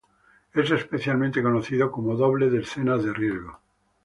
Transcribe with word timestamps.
Es 0.55 0.71
especialmente 0.71 1.43
conocido 1.43 1.91
como 1.91 2.15
doble 2.15 2.49
de 2.49 2.61
escenas 2.61 3.03
de 3.03 3.13
riesgo. 3.13 3.59